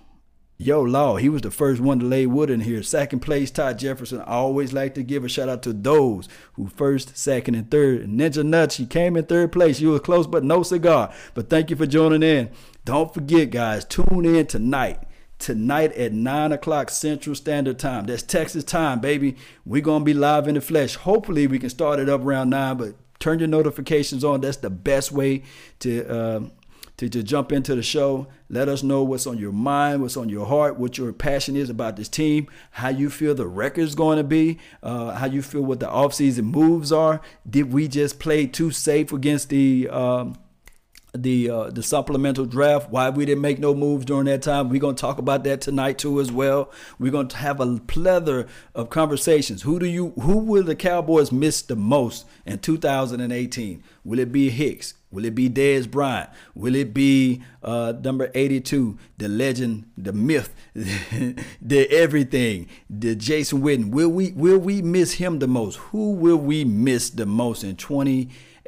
Yo, 0.62 0.82
Law, 0.82 1.16
he 1.16 1.30
was 1.30 1.40
the 1.40 1.50
first 1.50 1.80
one 1.80 1.98
to 1.98 2.04
lay 2.04 2.26
wood 2.26 2.50
in 2.50 2.60
here. 2.60 2.82
Second 2.82 3.20
place, 3.20 3.50
Todd 3.50 3.78
Jefferson. 3.78 4.20
I 4.20 4.34
always 4.34 4.74
like 4.74 4.94
to 4.96 5.02
give 5.02 5.24
a 5.24 5.28
shout 5.30 5.48
out 5.48 5.62
to 5.62 5.72
those 5.72 6.28
who 6.52 6.66
first, 6.66 7.16
second, 7.16 7.54
and 7.54 7.70
third. 7.70 8.06
Ninja 8.06 8.44
Nuts, 8.44 8.78
you 8.78 8.86
came 8.86 9.16
in 9.16 9.24
third 9.24 9.52
place. 9.52 9.80
You 9.80 9.92
were 9.92 9.98
close, 9.98 10.26
but 10.26 10.44
no 10.44 10.62
cigar. 10.62 11.14
But 11.32 11.48
thank 11.48 11.70
you 11.70 11.76
for 11.76 11.86
joining 11.86 12.22
in. 12.22 12.50
Don't 12.84 13.14
forget, 13.14 13.48
guys, 13.48 13.86
tune 13.86 14.26
in 14.26 14.46
tonight. 14.48 14.98
Tonight 15.38 15.92
at 15.92 16.12
9 16.12 16.52
o'clock 16.52 16.90
Central 16.90 17.34
Standard 17.34 17.78
Time. 17.78 18.04
That's 18.04 18.22
Texas 18.22 18.62
time, 18.62 19.00
baby. 19.00 19.36
We're 19.64 19.80
going 19.80 20.02
to 20.02 20.04
be 20.04 20.12
live 20.12 20.46
in 20.46 20.56
the 20.56 20.60
flesh. 20.60 20.94
Hopefully, 20.94 21.46
we 21.46 21.58
can 21.58 21.70
start 21.70 22.00
it 22.00 22.10
up 22.10 22.20
around 22.20 22.50
9, 22.50 22.76
but 22.76 22.96
turn 23.18 23.38
your 23.38 23.48
notifications 23.48 24.24
on. 24.24 24.42
That's 24.42 24.58
the 24.58 24.68
best 24.68 25.10
way 25.10 25.42
to. 25.78 26.06
Uh, 26.06 26.40
to, 27.00 27.08
to 27.08 27.22
jump 27.22 27.50
into 27.50 27.74
the 27.74 27.82
show. 27.82 28.26
Let 28.50 28.68
us 28.68 28.82
know 28.82 29.02
what's 29.02 29.26
on 29.26 29.38
your 29.38 29.52
mind, 29.52 30.02
what's 30.02 30.18
on 30.18 30.28
your 30.28 30.44
heart, 30.44 30.78
what 30.78 30.98
your 30.98 31.14
passion 31.14 31.56
is 31.56 31.70
about 31.70 31.96
this 31.96 32.10
team, 32.10 32.46
how 32.72 32.90
you 32.90 33.08
feel 33.08 33.34
the 33.34 33.46
record's 33.46 33.94
going 33.94 34.18
to 34.18 34.24
be, 34.24 34.58
uh, 34.82 35.12
how 35.12 35.24
you 35.24 35.40
feel 35.40 35.62
what 35.62 35.80
the 35.80 35.86
offseason 35.86 36.44
moves 36.44 36.92
are. 36.92 37.22
Did 37.48 37.72
we 37.72 37.88
just 37.88 38.20
play 38.20 38.46
too 38.46 38.70
safe 38.70 39.14
against 39.14 39.48
the 39.48 39.88
um, 39.88 40.36
the 41.14 41.48
uh, 41.48 41.70
the 41.70 41.82
supplemental 41.82 42.44
draft? 42.44 42.90
Why 42.90 43.08
we 43.08 43.24
didn't 43.24 43.40
make 43.40 43.58
no 43.58 43.74
moves 43.74 44.04
during 44.04 44.26
that 44.26 44.42
time? 44.42 44.68
We're 44.68 44.80
to 44.80 44.92
talk 44.92 45.16
about 45.16 45.42
that 45.44 45.62
tonight 45.62 45.96
too 45.96 46.20
as 46.20 46.30
well. 46.30 46.70
We're 46.98 47.24
to 47.24 47.36
have 47.38 47.60
a 47.60 47.78
plethora 47.78 48.46
of 48.74 48.90
conversations. 48.90 49.62
Who 49.62 49.78
do 49.78 49.86
you 49.86 50.10
who 50.20 50.36
will 50.36 50.64
the 50.64 50.76
cowboys 50.76 51.32
miss 51.32 51.62
the 51.62 51.76
most 51.76 52.26
in 52.44 52.58
2018 52.58 53.82
will 54.04 54.18
it 54.18 54.32
be 54.32 54.50
hicks 54.50 54.94
Will 55.12 55.24
it 55.24 55.34
be 55.34 55.50
Dez 55.50 55.90
Bryant? 55.90 56.30
Will 56.54 56.76
it 56.76 56.94
be 56.94 57.42
uh, 57.64 57.94
number 58.00 58.30
82, 58.32 58.96
the 59.18 59.28
legend, 59.28 59.90
the 59.98 60.12
myth, 60.12 60.54
the 60.74 61.88
everything, 61.90 62.68
the 62.88 63.16
Jason 63.16 63.60
Witten? 63.60 63.90
Will 63.90 64.08
we 64.08 64.30
will 64.32 64.58
we 64.58 64.82
miss 64.82 65.14
him 65.14 65.40
the 65.40 65.48
most? 65.48 65.76
Who 65.76 66.12
will 66.12 66.36
we 66.36 66.64
miss 66.64 67.10
the 67.10 67.26
most 67.26 67.64
in 67.64 67.76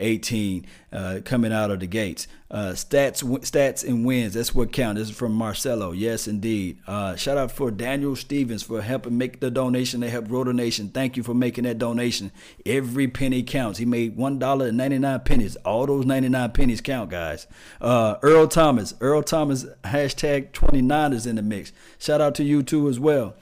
2018 0.03 0.67
uh, 0.93 1.21
coming 1.25 1.53
out 1.53 1.71
of 1.71 1.81
the 1.81 1.87
gates? 1.87 2.27
Uh, 2.51 2.73
stats, 2.73 3.23
stats 3.23 3.87
and 3.87 4.05
wins. 4.05 4.35
That's 4.35 4.55
what 4.55 4.73
counts. 4.73 5.01
This 5.01 5.11
is 5.11 5.17
from 5.17 5.33
Marcelo. 5.33 5.93
Yes, 5.93 6.29
indeed. 6.29 6.79
Uh, 6.87 7.17
shout 7.17 7.39
out 7.39 7.51
for 7.51 7.71
Daniel 7.71 8.15
Stevens 8.15 8.63
for 8.63 8.83
helping 8.83 9.17
make 9.17 9.41
the 9.41 9.51
donation. 9.51 10.01
They 10.01 10.11
helped 10.11 10.29
grow 10.29 10.45
the 10.45 10.53
nation. 10.53 10.91
Thank 10.91 11.17
you 11.17 11.23
for 11.23 11.33
making 11.35 11.65
that 11.65 11.79
donation. 11.79 12.31
Every 12.67 13.09
penny 13.09 13.43
counts. 13.43 13.79
He 13.79 13.87
made 13.87 14.17
one 14.17 14.39
dollar 14.39 14.67
and 14.67 14.77
ninety 14.77 14.99
nine 14.99 15.21
pennies. 15.21 15.57
All 15.57 15.87
those 15.87 16.05
ninety 16.05 16.29
nine 16.29 16.51
pennies 16.51 16.81
count, 16.83 17.11
guys. 17.11 17.47
Uh, 17.81 18.17
Earl 18.23 18.49
Thomas. 18.49 18.95
Earl 19.01 19.23
Thomas 19.23 19.65
hashtag 19.85 20.53
twenty 20.53 20.83
nine 20.83 21.13
is 21.13 21.27
in 21.27 21.37
the 21.37 21.43
mix. 21.43 21.73
Shout 21.99 22.21
out 22.21 22.35
to 22.35 22.45
you 22.45 22.63
too 22.63 22.89
as 22.89 23.01
well 23.01 23.35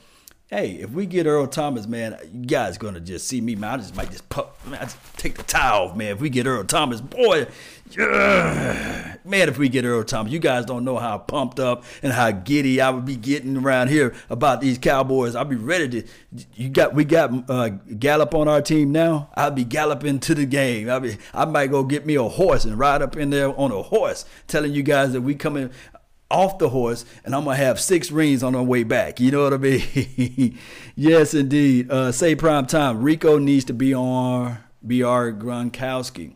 hey, 0.50 0.72
if 0.72 0.90
we 0.90 1.06
get 1.06 1.26
Earl 1.26 1.46
Thomas, 1.46 1.86
man, 1.86 2.18
you 2.32 2.44
guys 2.44 2.76
gonna 2.76 2.98
just 2.98 3.28
see 3.28 3.40
me, 3.40 3.54
man. 3.54 3.74
I 3.74 3.76
just 3.76 3.94
might 3.94 4.10
just 4.10 4.28
pop, 4.28 4.58
man, 4.66 4.80
I 4.80 4.84
just 4.84 4.98
take 5.16 5.36
the 5.36 5.44
tie 5.44 5.70
off, 5.70 5.96
man. 5.96 6.08
If 6.08 6.20
we 6.20 6.28
get 6.28 6.44
Earl 6.44 6.64
Thomas, 6.64 7.00
boy, 7.00 7.46
yeah. 7.92 9.16
man, 9.24 9.48
if 9.48 9.58
we 9.58 9.68
get 9.68 9.84
Earl 9.84 10.02
Thomas, 10.02 10.32
you 10.32 10.40
guys 10.40 10.66
don't 10.66 10.84
know 10.84 10.98
how 10.98 11.18
pumped 11.18 11.60
up 11.60 11.84
and 12.02 12.12
how 12.12 12.32
giddy 12.32 12.80
I 12.80 12.90
would 12.90 13.04
be 13.04 13.14
getting 13.14 13.56
around 13.56 13.88
here 13.88 14.12
about 14.28 14.60
these 14.60 14.76
Cowboys. 14.76 15.36
I'd 15.36 15.48
be 15.48 15.54
ready 15.54 16.02
to. 16.02 16.08
You 16.56 16.68
got, 16.68 16.94
we 16.94 17.04
got 17.04 17.48
uh, 17.48 17.68
Gallup 17.68 18.34
on 18.34 18.48
our 18.48 18.60
team 18.60 18.90
now. 18.90 19.30
I'd 19.34 19.54
be 19.54 19.64
galloping 19.64 20.18
to 20.20 20.34
the 20.34 20.46
game. 20.46 20.90
I 20.90 20.98
be, 20.98 21.16
I 21.32 21.44
might 21.44 21.68
go 21.68 21.84
get 21.84 22.04
me 22.04 22.16
a 22.16 22.24
horse 22.24 22.64
and 22.64 22.76
ride 22.76 23.02
up 23.02 23.16
in 23.16 23.30
there 23.30 23.56
on 23.56 23.70
a 23.70 23.82
horse, 23.82 24.24
telling 24.48 24.72
you 24.72 24.82
guys 24.82 25.12
that 25.12 25.20
we 25.20 25.36
coming 25.36 25.70
off 26.30 26.58
the 26.58 26.68
horse 26.68 27.04
and 27.24 27.34
I'm 27.34 27.44
gonna 27.44 27.56
have 27.56 27.80
six 27.80 28.10
rings 28.10 28.42
on 28.42 28.54
our 28.54 28.62
way 28.62 28.84
back. 28.84 29.20
You 29.20 29.30
know 29.30 29.44
what 29.44 29.54
I 29.54 29.56
mean? 29.56 30.58
yes, 30.96 31.34
indeed. 31.34 31.90
Uh, 31.90 32.12
say 32.12 32.34
prime 32.34 32.66
time. 32.66 33.02
Rico 33.02 33.38
needs 33.38 33.64
to 33.66 33.74
be 33.74 33.94
on 33.94 34.58
BR 34.82 35.32
Gronkowski. 35.36 36.34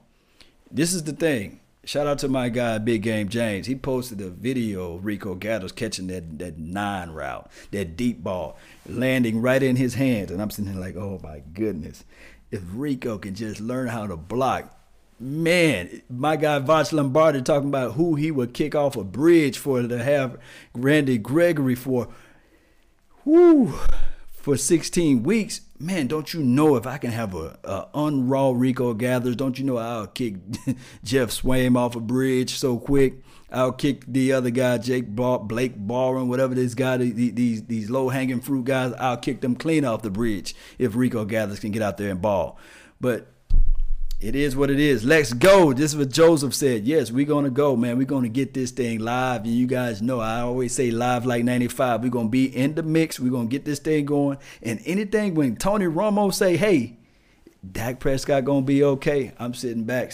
This 0.70 0.92
is 0.92 1.04
the 1.04 1.12
thing. 1.12 1.60
Shout 1.86 2.06
out 2.06 2.18
to 2.20 2.28
my 2.28 2.48
guy 2.48 2.78
Big 2.78 3.02
Game 3.02 3.28
James. 3.28 3.66
He 3.66 3.74
posted 3.76 4.20
a 4.22 4.30
video 4.30 4.94
of 4.94 5.04
Rico 5.04 5.34
Gathers 5.34 5.72
catching 5.72 6.06
that 6.06 6.38
that 6.38 6.58
nine 6.58 7.10
route, 7.10 7.50
that 7.72 7.96
deep 7.96 8.22
ball, 8.24 8.56
landing 8.86 9.42
right 9.42 9.62
in 9.62 9.76
his 9.76 9.94
hands. 9.94 10.30
And 10.30 10.40
I'm 10.40 10.50
sitting 10.50 10.72
there 10.72 10.80
like, 10.80 10.96
oh 10.96 11.20
my 11.22 11.42
goodness. 11.52 12.04
If 12.50 12.62
Rico 12.72 13.18
can 13.18 13.34
just 13.34 13.60
learn 13.60 13.88
how 13.88 14.06
to 14.06 14.16
block, 14.16 14.74
man, 15.18 16.02
my 16.08 16.36
guy 16.36 16.60
Vach 16.60 16.92
Lombardi 16.92 17.42
talking 17.42 17.68
about 17.68 17.92
who 17.92 18.14
he 18.14 18.30
would 18.30 18.54
kick 18.54 18.74
off 18.74 18.96
a 18.96 19.04
bridge 19.04 19.58
for 19.58 19.82
to 19.82 20.02
have 20.02 20.38
Randy 20.74 21.18
Gregory 21.18 21.74
for, 21.74 22.08
whoo, 23.24 23.74
for 24.32 24.56
16 24.56 25.22
weeks. 25.22 25.62
Man, 25.78 26.06
don't 26.06 26.32
you 26.32 26.42
know 26.42 26.76
if 26.76 26.86
I 26.86 26.98
can 26.98 27.10
have 27.10 27.34
a, 27.34 27.58
a 27.64 27.88
unraw 27.94 28.54
Rico 28.58 28.94
Gathers, 28.94 29.36
don't 29.36 29.58
you 29.58 29.64
know 29.64 29.76
I'll 29.76 30.06
kick 30.06 30.36
Geoff 31.04 31.30
Swaim 31.30 31.76
off 31.76 31.96
a 31.96 32.00
bridge 32.00 32.56
so 32.56 32.78
quick? 32.78 33.14
I'll 33.50 33.72
kick 33.72 34.04
the 34.06 34.32
other 34.32 34.50
guy, 34.50 34.78
Jake 34.78 35.06
Blake 35.08 35.76
Ballroom, 35.76 36.28
whatever 36.28 36.54
this 36.54 36.74
guy, 36.74 36.96
these 36.96 37.62
these 37.62 37.88
low 37.88 38.08
hanging 38.08 38.40
fruit 38.40 38.64
guys. 38.64 38.92
I'll 38.98 39.16
kick 39.16 39.42
them 39.42 39.54
clean 39.54 39.84
off 39.84 40.02
the 40.02 40.10
bridge 40.10 40.56
if 40.76 40.96
Rico 40.96 41.24
Gathers 41.24 41.60
can 41.60 41.70
get 41.70 41.82
out 41.82 41.96
there 41.96 42.10
and 42.10 42.20
ball. 42.20 42.58
But 43.00 43.33
it 44.24 44.34
is 44.34 44.56
what 44.56 44.70
it 44.70 44.80
is. 44.80 45.04
Let's 45.04 45.34
go. 45.34 45.74
This 45.74 45.92
is 45.92 45.98
what 45.98 46.08
Joseph 46.08 46.54
said. 46.54 46.86
Yes, 46.86 47.12
we're 47.12 47.26
gonna 47.26 47.50
go, 47.50 47.76
man. 47.76 47.98
We're 47.98 48.06
gonna 48.06 48.30
get 48.30 48.54
this 48.54 48.70
thing 48.70 49.00
live. 49.00 49.42
And 49.44 49.52
you 49.52 49.66
guys 49.66 50.00
know 50.00 50.18
I 50.18 50.40
always 50.40 50.74
say 50.74 50.90
live 50.90 51.26
like 51.26 51.44
95. 51.44 52.02
We're 52.02 52.08
gonna 52.08 52.30
be 52.30 52.46
in 52.46 52.74
the 52.74 52.82
mix. 52.82 53.20
We're 53.20 53.30
gonna 53.30 53.48
get 53.48 53.66
this 53.66 53.80
thing 53.80 54.06
going. 54.06 54.38
And 54.62 54.80
anything 54.86 55.34
when 55.34 55.56
Tony 55.56 55.84
Romo 55.84 56.32
say, 56.32 56.56
hey, 56.56 56.96
Dak 57.70 58.00
Prescott 58.00 58.46
gonna 58.46 58.62
be 58.62 58.82
okay, 58.82 59.32
I'm 59.38 59.52
sitting 59.52 59.84
back 59.84 60.10